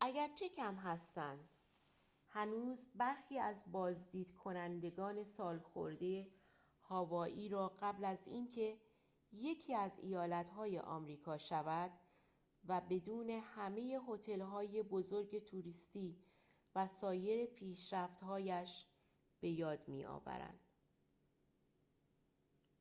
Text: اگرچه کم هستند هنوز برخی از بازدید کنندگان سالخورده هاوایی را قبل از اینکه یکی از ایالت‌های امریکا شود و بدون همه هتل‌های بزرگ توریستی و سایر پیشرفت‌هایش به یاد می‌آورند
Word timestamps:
اگرچه 0.00 0.48
کم 0.48 0.74
هستند 0.74 1.48
هنوز 2.28 2.88
برخی 2.94 3.38
از 3.38 3.64
بازدید 3.72 4.34
کنندگان 4.34 5.24
سالخورده 5.24 6.28
هاوایی 6.82 7.48
را 7.48 7.68
قبل 7.82 8.04
از 8.04 8.18
اینکه 8.26 8.76
یکی 9.32 9.74
از 9.74 9.98
ایالت‌های 10.02 10.78
امریکا 10.78 11.38
شود 11.38 11.90
و 12.68 12.80
بدون 12.90 13.30
همه 13.30 13.80
هتل‌های 14.08 14.82
بزرگ 14.82 15.44
توریستی 15.44 16.16
و 16.74 16.88
سایر 16.88 17.46
پیشرفت‌هایش 17.46 18.86
به 19.40 19.48
یاد 19.50 19.88
می‌آورند 19.88 20.60